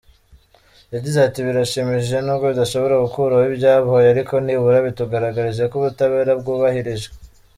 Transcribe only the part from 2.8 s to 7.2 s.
gukuraho ibyabaye, ariko nibura bitugaragarije ko ubutabera bwubahirijwe.